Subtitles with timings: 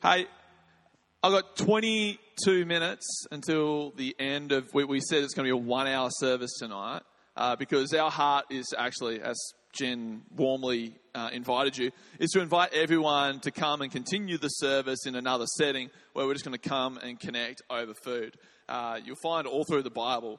[0.00, 0.26] Hey,
[1.24, 4.72] I've got 22 minutes until the end of.
[4.72, 7.02] We, we said it's going to be a one hour service tonight
[7.36, 9.36] uh, because our heart is actually, as
[9.76, 11.90] Jen warmly uh, invited you,
[12.20, 16.34] is to invite everyone to come and continue the service in another setting where we're
[16.34, 18.36] just going to come and connect over food.
[18.68, 20.38] Uh, you'll find all through the Bible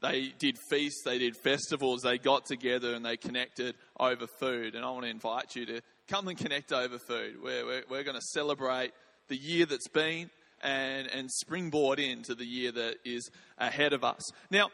[0.00, 4.74] they did feasts, they did festivals, they got together and they connected over food.
[4.74, 5.80] And I want to invite you to
[6.10, 7.36] come and connect over food.
[7.40, 8.90] We're, we're, we're going to celebrate
[9.28, 10.28] the year that's been
[10.60, 14.28] and, and springboard into the year that is ahead of us.
[14.50, 14.70] Now,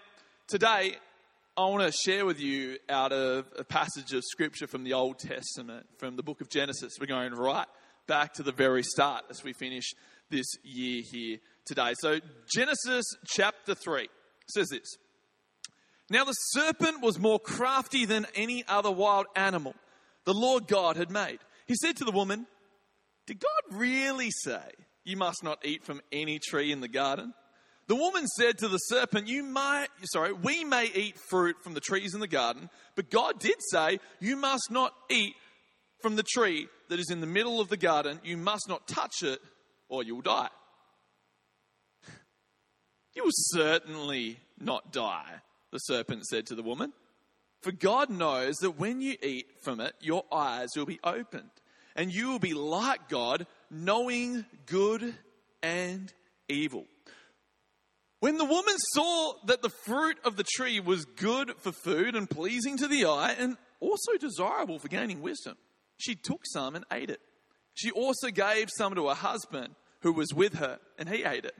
[0.49, 0.97] today,
[1.55, 5.19] I want to share with you out of a passage of scripture from the Old
[5.19, 6.95] Testament, from the book of Genesis.
[6.99, 7.67] We're going right
[8.07, 9.93] back to the very start as we finish
[10.31, 11.93] this year here today.
[12.01, 14.09] So, Genesis chapter 3
[14.49, 14.97] says this.
[16.09, 19.75] Now the serpent was more crafty than any other wild animal
[20.27, 21.39] the Lord God had made.
[21.67, 22.47] He said to the woman,
[23.27, 24.61] Did God really say
[25.05, 27.33] you must not eat from any tree in the garden?
[27.89, 31.81] The woman said to the serpent, You might, sorry, we may eat fruit from the
[31.81, 35.35] trees in the garden, but God did say, You must not eat
[36.03, 38.21] from the tree that is in the middle of the garden.
[38.25, 39.41] You must not touch it,
[39.89, 40.49] or you'll die.
[43.15, 45.41] You will certainly not die
[45.73, 46.93] the serpent said to the woman.
[47.63, 51.51] For God knows that when you eat from it, your eyes will be opened,
[51.95, 55.15] and you will be like God, knowing good
[55.63, 56.13] and
[56.49, 56.85] evil.
[58.21, 62.29] When the woman saw that the fruit of the tree was good for food and
[62.29, 65.57] pleasing to the eye, and also desirable for gaining wisdom,
[65.97, 67.21] she took some and ate it.
[67.75, 71.55] She also gave some to her husband who was with her, and he ate it.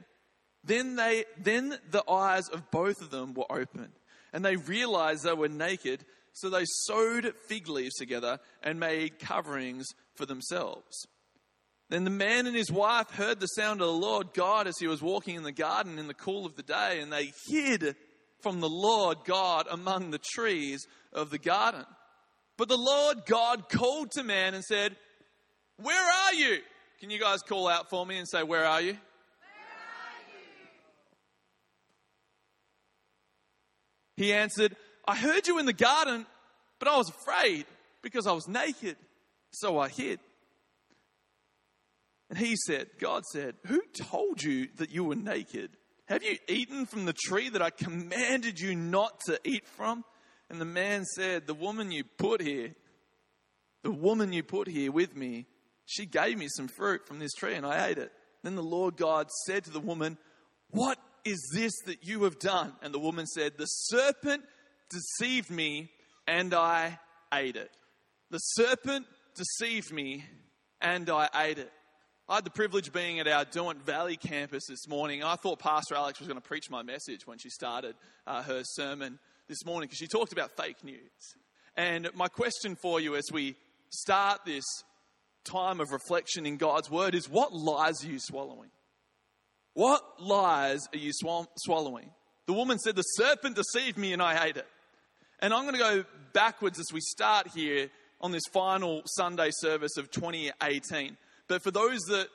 [0.63, 3.93] Then they, then the eyes of both of them were opened,
[4.37, 6.05] and they realized they were naked.
[6.33, 11.07] So they sewed fig leaves together and made coverings for themselves.
[11.89, 14.85] Then the man and his wife heard the sound of the Lord God as he
[14.85, 17.95] was walking in the garden in the cool of the day, and they hid
[18.41, 21.85] from the Lord God among the trees of the garden.
[22.57, 24.95] But the Lord God called to man and said,
[25.81, 26.59] Where are you?
[26.99, 28.97] Can you guys call out for me and say, Where are you?
[34.17, 34.75] He answered,
[35.07, 36.25] I heard you in the garden,
[36.79, 37.65] but I was afraid
[38.01, 38.97] because I was naked,
[39.51, 40.19] so I hid.
[42.29, 45.71] And he said, God said, Who told you that you were naked?
[46.07, 50.03] Have you eaten from the tree that I commanded you not to eat from?
[50.49, 52.75] And the man said, The woman you put here,
[53.83, 55.45] the woman you put here with me,
[55.85, 58.11] she gave me some fruit from this tree and I ate it.
[58.43, 60.17] Then the Lord God said to the woman,
[60.69, 62.73] What is this that you have done?
[62.81, 64.43] And the woman said, The serpent
[64.89, 65.89] deceived me
[66.27, 66.99] and I
[67.33, 67.71] ate it.
[68.29, 69.05] The serpent
[69.35, 70.25] deceived me
[70.81, 71.71] and I ate it.
[72.29, 75.23] I had the privilege being at our Derwent Valley campus this morning.
[75.23, 77.95] I thought Pastor Alex was going to preach my message when she started
[78.25, 79.17] uh, her sermon
[79.47, 81.35] this morning because she talked about fake news.
[81.77, 83.55] And my question for you as we
[83.89, 84.65] start this
[85.45, 88.69] time of reflection in God's Word is what lies are you swallowing?
[89.77, 92.09] What lies are you swallowing?
[92.47, 94.65] The woman said, The serpent deceived me and I ate it.
[95.39, 99.95] And I'm going to go backwards as we start here on this final Sunday service
[99.97, 101.15] of 2018.
[101.47, 102.27] But for those that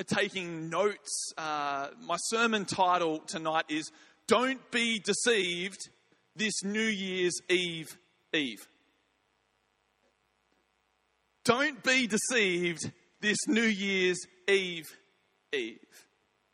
[0.00, 3.92] are taking notes, uh, my sermon title tonight is
[4.26, 5.90] Don't Be Deceived
[6.34, 7.96] This New Year's Eve
[8.34, 8.66] Eve.
[11.44, 14.88] Don't be deceived this New Year's Eve
[15.52, 16.07] Eve.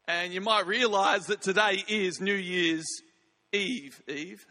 [0.07, 2.85] And you might realize that today is New Year's
[3.53, 4.45] Eve, Eve.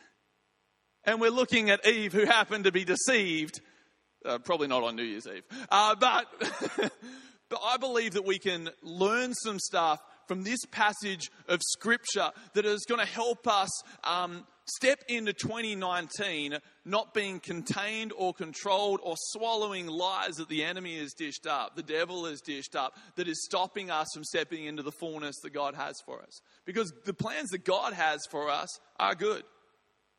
[1.04, 3.62] And we're looking at Eve who happened to be deceived.
[4.26, 5.44] Uh, probably not on New Year's Eve.
[5.70, 6.26] Uh, but,
[7.50, 12.66] but I believe that we can learn some stuff from this passage of scripture that
[12.66, 13.70] is going to help us
[14.04, 20.98] um, step into 2019 not being contained or controlled or swallowing lies that the enemy
[21.00, 24.84] has dished up, the devil has dished up, that is stopping us from stepping into
[24.84, 26.42] the fullness that God has for us.
[26.66, 29.44] Because the plans that God has for us are good.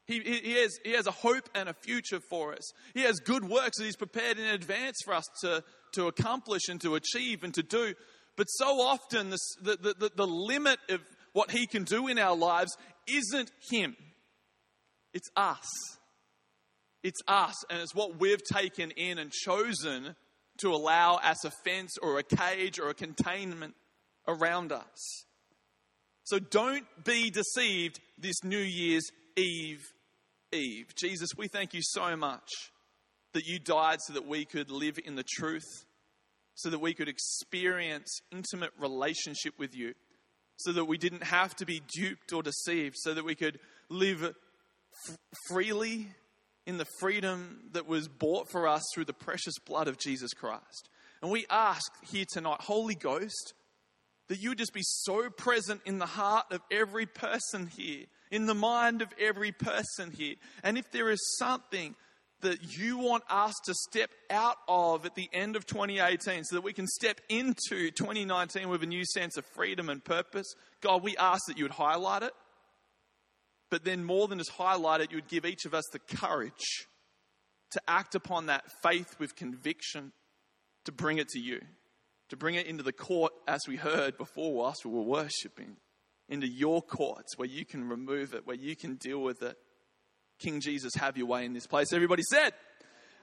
[0.07, 2.73] He, he, has, he has a hope and a future for us.
[2.93, 6.81] He has good works that He's prepared in advance for us to, to accomplish and
[6.83, 7.95] to achieve and to do.
[8.37, 11.01] But so often, this, the, the, the limit of
[11.33, 12.77] what He can do in our lives
[13.07, 13.97] isn't Him,
[15.15, 15.67] it's us.
[17.03, 20.17] It's us, and it's what we've taken in and chosen
[20.59, 23.75] to allow as a fence or a cage or a containment
[24.29, 25.25] around us.
[26.25, 29.83] So don't be deceived this New Year's Eve
[30.53, 30.95] Eve.
[30.97, 32.49] Jesus, we thank you so much
[33.33, 35.85] that you died so that we could live in the truth
[36.55, 39.95] so that we could experience intimate relationship with you,
[40.57, 43.59] so that we didn't have to be duped or deceived, so that we could
[43.89, 44.35] live
[45.09, 45.17] f-
[45.49, 46.09] freely
[46.67, 50.89] in the freedom that was bought for us through the precious blood of Jesus Christ.
[51.23, 53.55] And we ask here tonight, Holy Ghost,
[54.29, 58.55] that you just be so present in the heart of every person here, in the
[58.55, 60.37] mind of every person here.
[60.63, 61.95] And if there is something
[62.41, 66.63] that you want us to step out of at the end of 2018 so that
[66.63, 70.47] we can step into 2019 with a new sense of freedom and purpose,
[70.81, 72.33] God, we ask that you would highlight it.
[73.71, 76.87] But then, more than just highlight it, you would give each of us the courage
[77.73, 80.13] to act upon that faith with conviction,
[80.85, 81.61] to bring it to you,
[82.29, 85.77] to bring it into the court, as we heard before whilst we were worshipping,
[86.29, 89.57] into your courts where you can remove it, where you can deal with it.
[90.39, 91.93] King Jesus, have your way in this place.
[91.93, 92.53] Everybody said,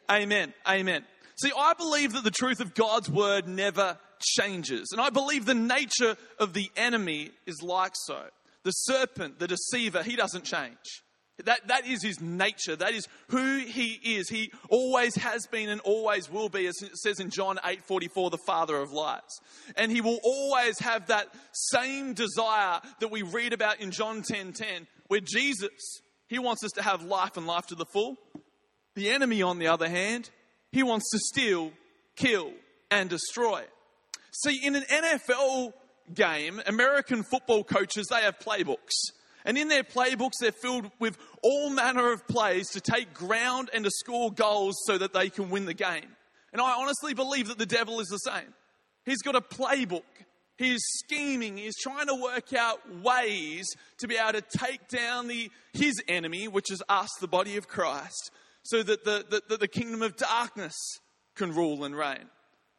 [0.10, 0.54] Amen.
[0.68, 1.06] Amen.
[1.42, 4.90] See, I believe that the truth of God's word never changes.
[4.92, 8.24] And I believe the nature of the enemy is like so.
[8.64, 11.04] The serpent, the deceiver, he doesn't change.
[11.46, 12.76] That, that is his nature.
[12.76, 14.30] That is who he is.
[14.30, 18.38] He always has been and always will be, as it says in John 8:44, the
[18.46, 19.22] father of lies.
[19.76, 24.88] And he will always have that same desire that we read about in John 10:10,
[25.08, 28.18] where Jesus, he wants us to have life and life to the full.
[28.96, 30.30] The enemy, on the other hand,
[30.72, 31.72] he wants to steal,
[32.16, 32.52] kill,
[32.90, 33.64] and destroy.
[34.32, 35.74] See, in an NFL
[36.14, 39.12] game, American football coaches, they have playbooks.
[39.46, 43.84] And in their playbooks, they're filled with all manner of plays to take ground and
[43.84, 46.16] to score goals so that they can win the game.
[46.54, 48.54] And I honestly believe that the devil is the same.
[49.06, 50.04] He's got a playbook.
[50.58, 51.58] He's scheming.
[51.58, 53.66] He's trying to work out ways
[53.98, 57.68] to be able to take down the, his enemy, which is us, the body of
[57.68, 58.32] Christ,
[58.64, 60.76] so that the, the, the kingdom of darkness
[61.36, 62.30] can rule and reign.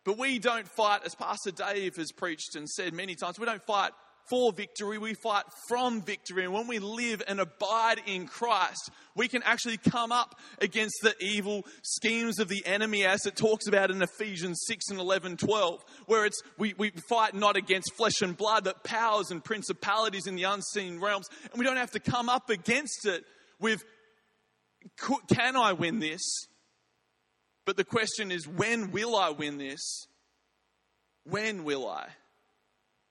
[0.04, 3.62] But we don't fight, as Pastor Dave has preached and said many times, we don't
[3.62, 3.92] fight
[4.28, 6.44] for victory, we fight from victory.
[6.44, 11.14] And when we live and abide in Christ, we can actually come up against the
[11.20, 15.84] evil schemes of the enemy, as it talks about in Ephesians 6 and 11, 12,
[16.06, 20.36] where it's we, we fight not against flesh and blood, but powers and principalities in
[20.36, 21.28] the unseen realms.
[21.50, 23.24] And we don't have to come up against it
[23.60, 23.84] with,
[25.28, 26.46] can I win this?
[27.64, 30.06] But the question is, when will I win this?
[31.24, 32.08] When will I?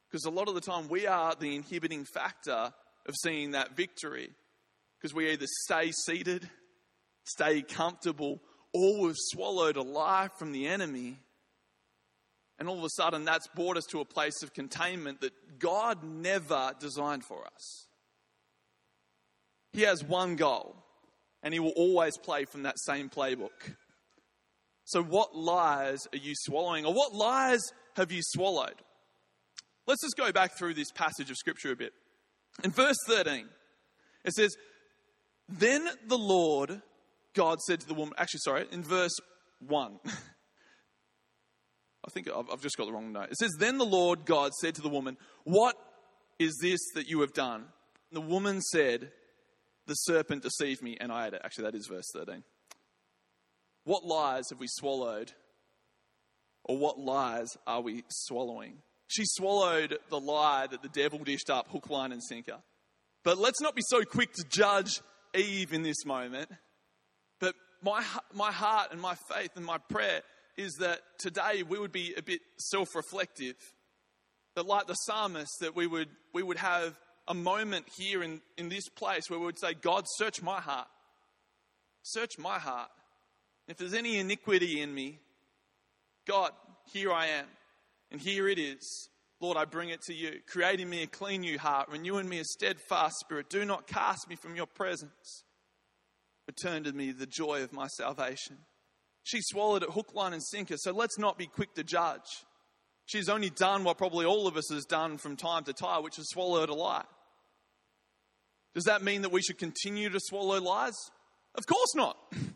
[0.10, 2.74] Because a lot of the time we are the inhibiting factor
[3.08, 4.30] of seeing that victory.
[5.00, 6.50] Because we either stay seated,
[7.24, 8.42] stay comfortable,
[8.74, 11.18] or we've swallowed a lie from the enemy.
[12.60, 16.04] And all of a sudden, that's brought us to a place of containment that God
[16.04, 17.88] never designed for us.
[19.74, 20.76] He has one goal,
[21.42, 23.76] and He will always play from that same playbook.
[24.86, 27.62] So, what lies are you swallowing, or what lies
[27.96, 28.82] have you swallowed?
[29.88, 31.94] Let's just go back through this passage of Scripture a bit.
[32.64, 33.48] In verse 13,
[34.26, 34.56] it says,
[35.50, 36.82] Then the Lord
[37.34, 39.16] God said to the woman, actually, sorry, in verse
[39.60, 40.00] 1.
[40.06, 40.10] I
[42.10, 43.30] think I've just got the wrong note.
[43.32, 45.76] It says, Then the Lord God said to the woman, What
[46.40, 47.66] is this that you have done?
[48.12, 49.12] And the woman said,
[49.86, 51.42] The serpent deceived me and I ate it.
[51.44, 52.44] Actually, that is verse 13.
[53.84, 55.32] What lies have we swallowed?
[56.64, 58.78] Or what lies are we swallowing?
[59.08, 62.58] She swallowed the lie that the devil dished up hook, line, and sinker.
[63.24, 65.02] But let's not be so quick to judge
[65.36, 66.50] Eve in this moment.
[67.40, 70.22] But my, my heart and my faith and my prayer
[70.58, 73.56] is that today we would be a bit self reflective.
[74.56, 78.68] That, like the psalmist, that we would, we would have a moment here in, in
[78.68, 80.88] this place where we would say, God, search my heart.
[82.04, 82.90] Search my heart.
[83.72, 85.22] If there's any iniquity in me,
[86.28, 86.52] God,
[86.92, 87.46] here I am.
[88.12, 89.08] And here it is.
[89.40, 90.42] Lord, I bring it to you.
[90.46, 93.50] Create in me a clean new heart, renewing me a steadfast spirit.
[93.50, 95.46] Do not cast me from your presence.
[96.48, 98.58] Return to me the joy of my salvation.
[99.24, 102.44] She swallowed it hook, line, and sinker, so let's not be quick to judge.
[103.06, 106.20] She's only done what probably all of us has done from time to time, which
[106.20, 107.06] is swallowed a lie.
[108.76, 110.98] Does that mean that we should continue to swallow lies?
[111.56, 112.18] Of course not.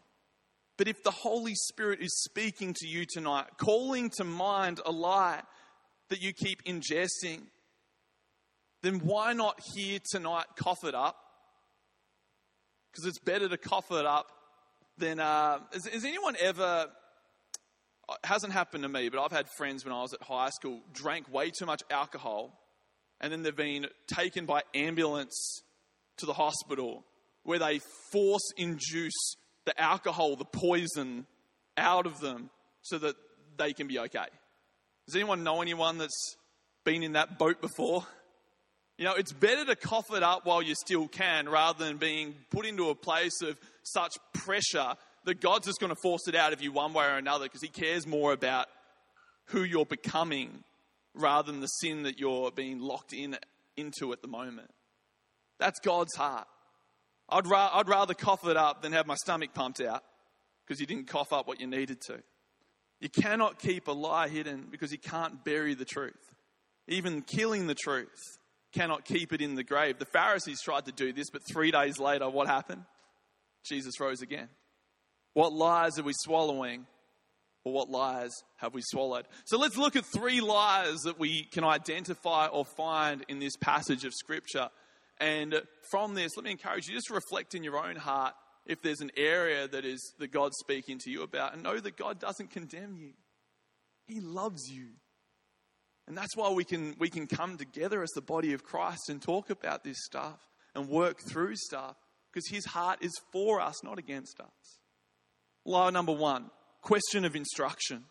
[0.77, 5.41] But if the Holy Spirit is speaking to you tonight, calling to mind a lie
[6.09, 7.43] that you keep ingesting,
[8.83, 11.17] then why not here tonight cough it up?
[12.91, 14.27] Because it's better to cough it up
[14.97, 15.19] than.
[15.19, 16.87] Uh, has, anyone ever.
[18.07, 20.81] It hasn't happened to me, but I've had friends when I was at high school
[20.93, 22.59] drank way too much alcohol
[23.21, 25.61] and then they've been taken by ambulance
[26.17, 27.05] to the hospital
[27.43, 27.79] where they
[28.11, 31.25] force induce the alcohol, the poison
[31.77, 32.49] out of them
[32.81, 33.15] so that
[33.57, 34.27] they can be okay.
[35.05, 36.35] Does anyone know anyone that's
[36.83, 38.05] been in that boat before?
[38.97, 42.35] You know, it's better to cough it up while you still can rather than being
[42.49, 44.93] put into a place of such pressure
[45.25, 47.61] that God's just going to force it out of you one way or another because
[47.61, 48.67] He cares more about
[49.47, 50.63] who you're becoming
[51.13, 53.37] rather than the sin that you're being locked in
[53.75, 54.69] into at the moment.
[55.59, 56.47] That's God's heart.
[57.29, 60.03] I'd, ra- I'd rather cough it up than have my stomach pumped out
[60.65, 62.21] because you didn't cough up what you needed to.
[62.99, 66.13] You cannot keep a lie hidden because you can't bury the truth.
[66.87, 68.39] Even killing the truth
[68.73, 69.99] cannot keep it in the grave.
[69.99, 72.83] The Pharisees tried to do this, but three days later, what happened?
[73.63, 74.49] Jesus rose again.
[75.33, 76.85] What lies are we swallowing?
[77.63, 79.25] Or what lies have we swallowed?
[79.45, 84.05] So let's look at three lies that we can identify or find in this passage
[84.05, 84.69] of Scripture.
[85.19, 88.33] And from this, let me encourage you just reflect in your own heart
[88.65, 91.97] if there's an area that is that God's speaking to you about, and know that
[91.97, 93.11] God doesn't condemn you.
[94.07, 94.87] He loves you.
[96.07, 99.21] And that's why we can, we can come together as the body of Christ and
[99.21, 100.39] talk about this stuff
[100.75, 101.95] and work through stuff
[102.31, 104.79] because his heart is for us, not against us.
[105.65, 108.03] Law number one question of instruction.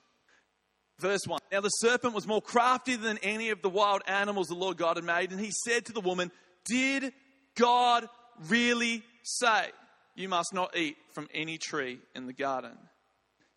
[0.99, 4.55] Verse 1 Now the serpent was more crafty than any of the wild animals the
[4.55, 6.33] Lord God had made, and he said to the woman,
[6.65, 7.13] Did
[7.57, 8.09] God
[8.49, 9.67] really say,
[10.15, 12.77] You must not eat from any tree in the garden?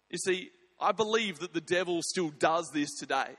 [0.09, 0.49] You see,
[0.79, 3.35] I believe that the devil still does this today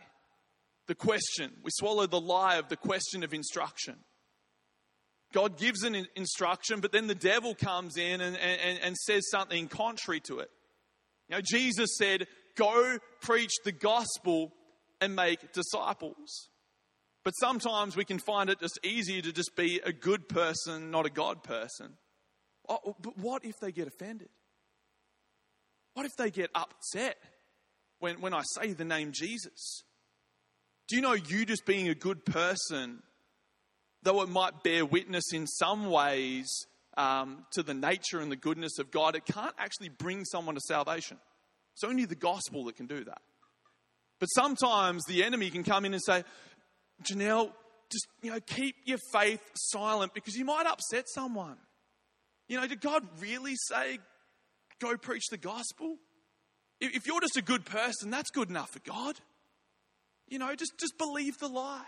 [0.89, 1.53] the question.
[1.63, 3.97] We swallow the lie of the question of instruction.
[5.33, 9.69] God gives an instruction, but then the devil comes in and, and, and says something
[9.69, 10.51] contrary to it.
[11.29, 14.53] You know, Jesus said, Go preach the gospel
[15.01, 16.49] and make disciples.
[17.29, 21.05] But sometimes we can find it just easier to just be a good person, not
[21.05, 21.99] a God person.
[22.67, 24.31] Oh, but what if they get offended?
[25.93, 27.19] What if they get upset
[27.99, 29.83] when, when I say the name Jesus?
[30.89, 33.03] Do you know you just being a good person,
[34.03, 36.49] though it might bear witness in some ways
[36.97, 40.63] um, to the nature and the goodness of God, it can't actually bring someone to
[40.63, 41.19] salvation.
[41.75, 43.21] It's only the gospel that can do that.
[44.19, 46.25] But sometimes the enemy can come in and say,
[47.03, 47.53] Janelle,
[47.91, 51.57] just you know, keep your faith silent because you might upset someone.
[52.49, 53.99] You know, did God really say,
[54.81, 55.97] go preach the gospel?
[56.81, 59.17] If you're just a good person, that's good enough for God.
[60.29, 61.83] You know, just, just believe the lie.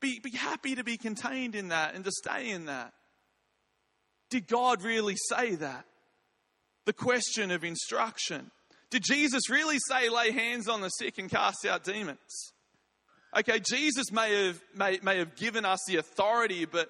[0.00, 2.92] Be, be happy to be contained in that and to stay in that.
[4.30, 5.84] Did God really say that?
[6.84, 8.50] The question of instruction.
[8.90, 12.52] Did Jesus really say, lay hands on the sick and cast out demons?
[13.38, 16.88] Okay, Jesus may have, may, may have given us the authority, but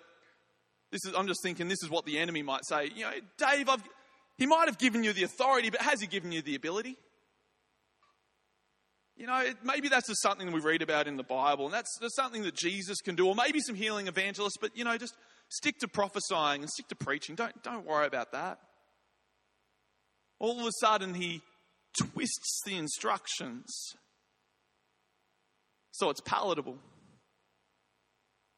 [0.93, 2.89] this is, I'm just thinking this is what the enemy might say.
[2.95, 3.83] You know, Dave, I've,
[4.39, 6.97] he might have given you the authority, but has he given you the ability?
[9.17, 12.15] You know, maybe that's just something we read about in the Bible, and that's, that's
[12.15, 15.17] something that Jesus can do, or maybe some healing evangelists, but you know, just
[15.49, 17.35] stick to prophesying and stick to preaching.
[17.35, 18.59] Don't, don't worry about that.
[20.39, 21.41] All of a sudden, he
[21.99, 23.97] twists the instructions
[25.97, 26.77] so it's palatable.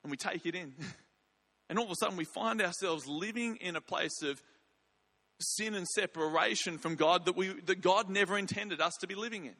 [0.02, 0.74] And we take it in.
[1.70, 4.42] And all of a sudden, we find ourselves living in a place of
[5.38, 9.44] sin and separation from God that, we, that God never intended us to be living
[9.44, 9.54] in.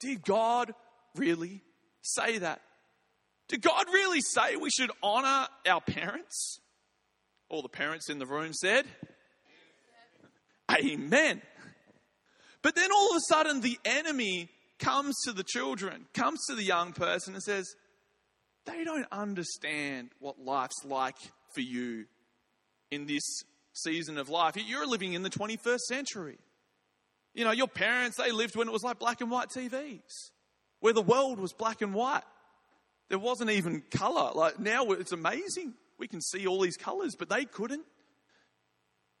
[0.00, 0.72] Did God
[1.14, 1.62] really
[2.00, 2.62] say that?
[3.48, 6.60] Did God really say we should honor our parents?
[7.50, 8.86] All the parents in the room said,
[10.72, 11.42] Amen.
[12.62, 16.62] But then all of a sudden, the enemy comes to the children, comes to the
[16.62, 17.74] young person, and says,
[18.64, 21.16] They don't understand what life's like
[21.54, 22.06] for you
[22.90, 23.42] in this
[23.72, 24.54] season of life.
[24.56, 26.38] You're living in the 21st century.
[27.34, 30.30] You know, your parents, they lived when it was like black and white TVs,
[30.80, 32.22] where the world was black and white.
[33.08, 34.32] There wasn't even color.
[34.34, 35.74] Like now it's amazing.
[35.98, 37.84] We can see all these colors, but they couldn't.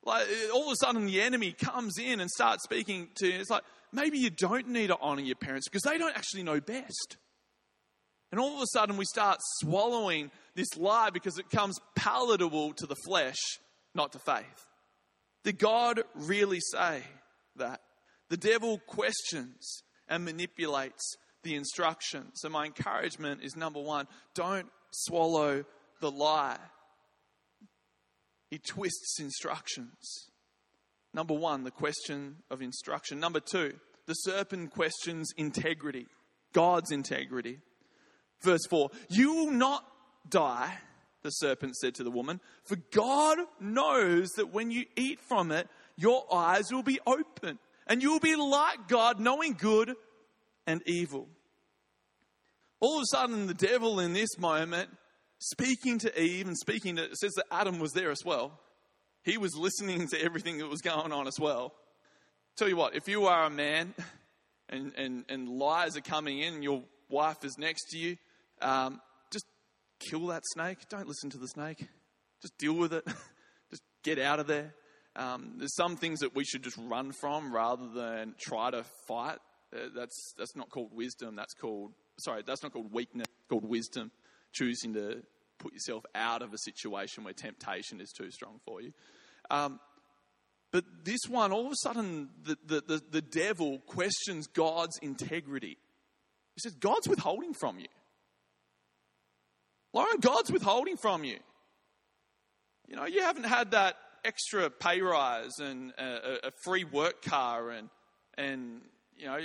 [0.02, 3.38] Like all of a sudden the enemy comes in and starts speaking to you.
[3.38, 3.64] It's like,
[3.96, 7.16] maybe you don't need to honor your parents because they don't actually know best.
[8.30, 12.86] And all of a sudden we start swallowing this lie because it comes palatable to
[12.86, 13.38] the flesh,
[13.94, 14.66] not to faith.
[15.44, 17.02] Did God really say
[17.56, 17.80] that?
[18.28, 22.26] The devil questions and manipulates the instruction.
[22.34, 25.64] So, my encouragement is number one, don't swallow
[26.00, 26.58] the lie.
[28.50, 30.28] He twists instructions.
[31.14, 33.20] Number one, the question of instruction.
[33.20, 33.74] Number two,
[34.06, 36.06] the serpent questions integrity,
[36.52, 37.58] God's integrity.
[38.42, 39.84] Verse 4 You will not
[40.28, 40.78] die,
[41.22, 45.68] the serpent said to the woman, for God knows that when you eat from it,
[45.96, 49.94] your eyes will be open and you will be like God, knowing good
[50.66, 51.28] and evil.
[52.80, 54.90] all of a sudden, the devil in this moment,
[55.38, 58.60] speaking to Eve and speaking to, it says that Adam was there as well.
[59.22, 61.74] He was listening to everything that was going on as well.
[62.56, 63.92] Tell you what, if you are a man
[64.70, 68.16] and, and, and lies are coming in and your wife is next to you,
[68.62, 68.98] um,
[69.30, 69.44] just
[70.00, 70.78] kill that snake.
[70.88, 71.86] Don't listen to the snake.
[72.40, 73.04] Just deal with it.
[73.70, 74.72] just get out of there.
[75.16, 79.36] Um, there's some things that we should just run from rather than try to fight.
[79.74, 81.36] Uh, that's, that's not called wisdom.
[81.36, 83.26] That's called, sorry, that's not called weakness.
[83.28, 84.10] It's called wisdom.
[84.52, 85.22] Choosing to
[85.58, 88.94] put yourself out of a situation where temptation is too strong for you.
[89.50, 89.78] Um,
[90.72, 95.78] but this one, all of a sudden, the, the, the, the devil questions God's integrity.
[96.54, 97.88] He says, God's withholding from you.
[99.92, 101.38] Lauren, God's withholding from you.
[102.88, 107.70] You know, you haven't had that extra pay rise and a, a free work car
[107.70, 107.88] and,
[108.36, 108.82] and,
[109.16, 109.38] you know,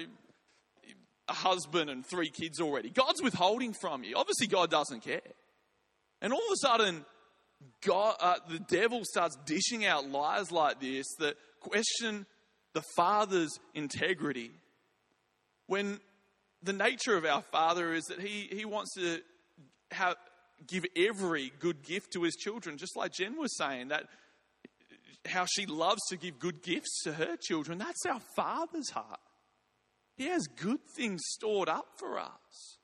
[1.27, 2.89] a husband and three kids already.
[2.89, 4.15] God's withholding from you.
[4.17, 5.21] Obviously, God doesn't care.
[6.21, 7.05] And all of a sudden,
[7.85, 12.25] God, uh, the devil starts dishing out lies like this that question
[12.73, 14.51] the Father's integrity.
[15.67, 15.99] When
[16.63, 19.19] the nature of our Father is that He, he wants to
[19.91, 20.15] have,
[20.67, 24.05] give every good gift to His children, just like Jen was saying, that
[25.25, 27.77] how she loves to give good gifts to her children.
[27.77, 29.19] That's our Father's heart.
[30.15, 32.77] He has good things stored up for us.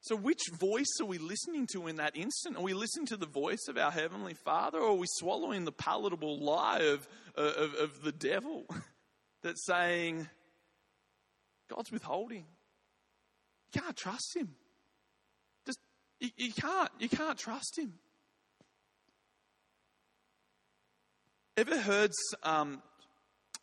[0.00, 2.56] So, which voice are we listening to in that instant?
[2.56, 5.72] Are we listening to the voice of our Heavenly Father, or are we swallowing the
[5.72, 8.66] palatable lie of, of, of the devil
[9.42, 10.28] that's saying,
[11.68, 12.44] God's withholding?
[13.74, 14.54] You can't trust Him.
[15.66, 15.80] Just,
[16.20, 16.90] you, you can't.
[17.00, 17.94] You can't trust Him.
[21.56, 22.12] Ever heard,
[22.44, 22.82] um,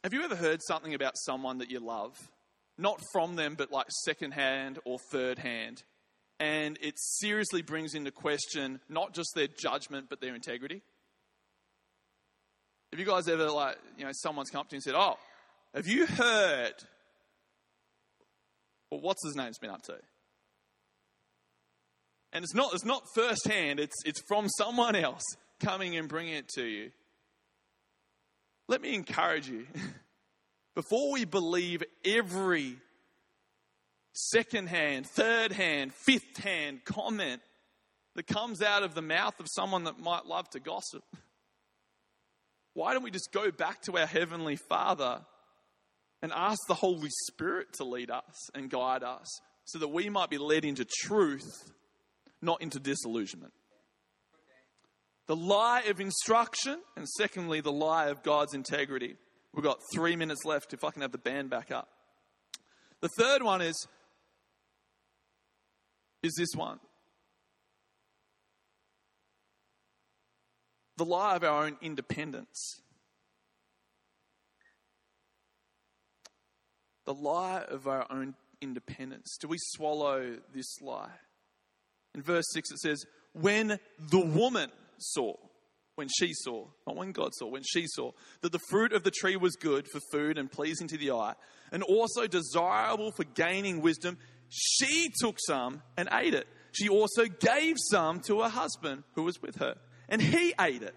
[0.03, 2.29] have you ever heard something about someone that you love?
[2.77, 5.83] Not from them, but like secondhand or third hand
[6.39, 10.81] and it seriously brings into question not just their judgment but their integrity.
[12.91, 15.17] Have you guys ever like you know someone's come up to you and said, "Oh,
[15.73, 16.73] have you heard?
[18.89, 19.97] Well, what's his name's been up to?"
[22.31, 23.79] And it's not it's not firsthand.
[23.79, 25.23] It's it's from someone else
[25.59, 26.91] coming and bringing it to you.
[28.67, 29.67] Let me encourage you.
[30.75, 32.77] Before we believe every
[34.15, 37.41] second hand, third hand, fifth hand comment
[38.15, 41.03] that comes out of the mouth of someone that might love to gossip.
[42.73, 45.21] Why don't we just go back to our Heavenly Father
[46.21, 49.27] and ask the Holy Spirit to lead us and guide us
[49.65, 51.71] so that we might be led into truth,
[52.41, 53.53] not into disillusionment?
[55.27, 59.15] The lie of instruction, and secondly, the lie of God's integrity.
[59.53, 61.89] We've got three minutes left if I can have the band back up.
[63.01, 63.87] The third one is
[66.25, 66.79] is this one
[70.97, 72.81] the lie of our own independence.
[77.05, 79.37] The lie of our own independence.
[79.39, 81.11] Do we swallow this lie?
[82.15, 85.35] In verse 6, it says, When the woman saw,
[85.95, 88.11] when she saw, not when God saw, when she saw,
[88.41, 91.33] that the fruit of the tree was good for food and pleasing to the eye,
[91.71, 94.17] and also desirable for gaining wisdom,
[94.57, 96.47] she took some and ate it.
[96.71, 99.75] She also gave some to her husband who was with her,
[100.07, 100.95] and he ate it.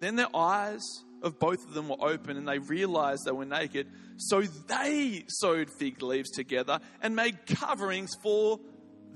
[0.00, 0.82] Then their eyes
[1.22, 3.86] of both of them were open, and they realized they were naked.
[4.18, 8.60] So they sewed fig leaves together and made coverings for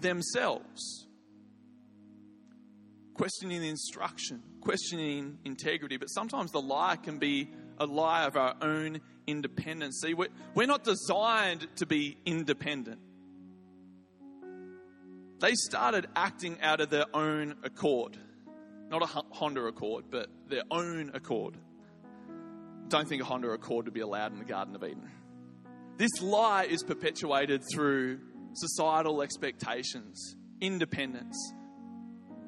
[0.00, 1.06] themselves.
[3.12, 9.00] Questioning instruction, questioning integrity, but sometimes the lie can be a lie of our own
[9.26, 10.00] independence.
[10.00, 13.00] See, we're not designed to be independent.
[15.40, 18.16] They started acting out of their own accord.
[18.88, 21.56] Not a Honda Accord, but their own accord.
[22.88, 25.10] Don't think a Honda Accord would be allowed in the Garden of Eden.
[25.98, 28.20] This lie is perpetuated through
[28.54, 31.36] societal expectations, independence.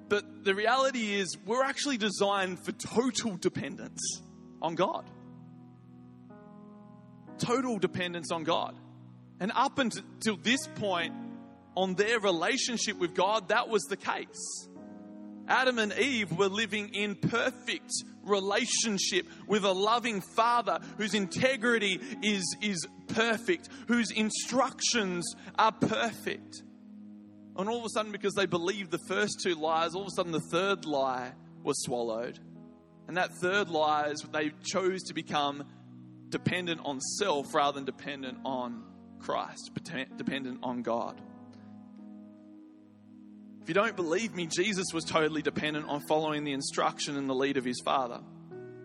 [0.08, 4.00] But the reality is, we're actually designed for total dependence
[4.62, 5.08] on God.
[7.38, 8.76] Total dependence on God.
[9.38, 11.14] And up until this point,
[11.76, 14.68] on their relationship with God, that was the case.
[15.48, 17.90] Adam and Eve were living in perfect
[18.22, 26.62] relationship with a loving father whose integrity is, is perfect, whose instructions are perfect.
[27.56, 30.14] And all of a sudden, because they believed the first two lies, all of a
[30.14, 31.32] sudden the third lie
[31.64, 32.38] was swallowed.
[33.08, 35.64] And that third lie is they chose to become
[36.28, 38.84] dependent on self rather than dependent on
[39.18, 39.72] Christ,
[40.16, 41.20] dependent on God.
[43.62, 47.34] If you don't believe me, Jesus was totally dependent on following the instruction and the
[47.34, 48.20] lead of his Father.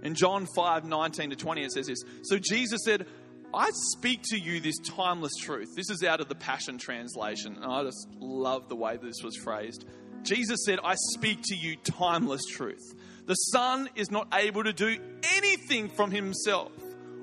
[0.03, 3.07] In John 5 19 to 20, it says this So Jesus said,
[3.53, 5.69] I speak to you this timeless truth.
[5.75, 9.37] This is out of the Passion Translation, and I just love the way this was
[9.37, 9.85] phrased.
[10.23, 12.83] Jesus said, I speak to you timeless truth.
[13.27, 14.97] The Son is not able to do
[15.35, 16.71] anything from himself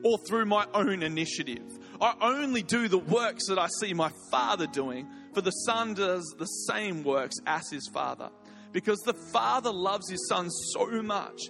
[0.03, 1.63] or through my own initiative.
[2.01, 6.25] I only do the works that I see my Father doing, for the Son does
[6.39, 8.31] the same works as his Father.
[8.73, 11.41] Because the Father loves his Son so much,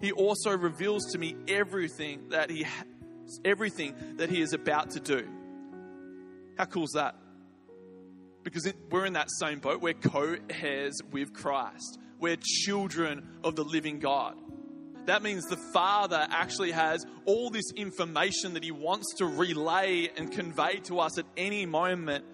[0.00, 2.66] he also reveals to me everything that he
[3.44, 5.26] everything that he is about to do.
[6.58, 7.16] How cool is that?
[8.42, 9.80] Because we're in that same boat.
[9.80, 11.98] We're co heirs with Christ.
[12.18, 14.36] We're children of the living God.
[15.06, 20.30] That means the Father actually has all this information that He wants to relay and
[20.30, 22.24] convey to us at any moment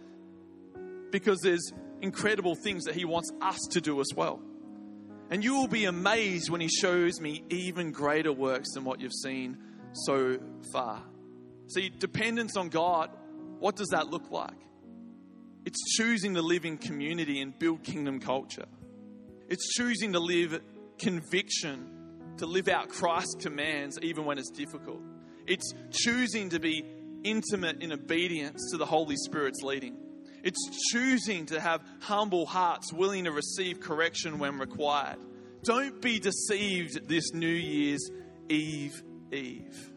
[1.10, 4.40] because there's incredible things that He wants us to do as well.
[5.30, 9.12] And you will be amazed when He shows me even greater works than what you've
[9.12, 9.58] seen
[9.92, 10.38] so
[10.72, 11.02] far.
[11.68, 13.10] See, dependence on God,
[13.58, 14.56] what does that look like?
[15.66, 18.66] It's choosing to live in community and build kingdom culture.
[19.48, 20.60] It's choosing to live
[20.98, 25.00] conviction, to live out Christ's commands even when it's difficult.
[25.46, 26.84] It's choosing to be
[27.24, 29.96] intimate in obedience to the Holy Spirit's leading.
[30.42, 35.18] It's choosing to have humble hearts willing to receive correction when required.
[35.64, 38.10] Don't be deceived this New Year's
[38.48, 39.92] Eve Eve.